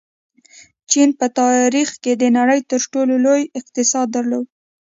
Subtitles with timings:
[0.89, 4.45] چین په تاریخ کې د نړۍ تر ټولو لوی اقتصاد درلود.